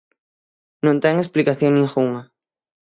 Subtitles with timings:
[0.85, 2.21] Non ten explicación ningunha.